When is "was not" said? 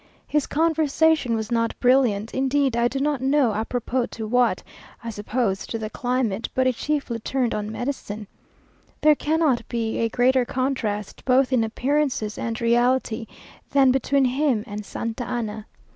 1.35-1.79